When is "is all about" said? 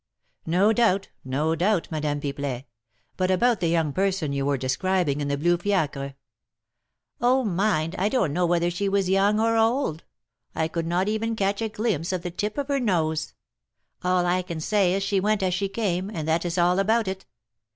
16.45-17.07